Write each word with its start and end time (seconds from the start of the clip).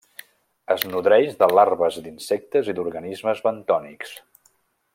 Es 0.75 0.85
nodreix 0.93 1.35
de 1.43 1.49
larves 1.59 1.99
d'insectes 2.07 2.71
i 2.73 2.75
d'organismes 2.79 3.43
bentònics. 3.51 4.17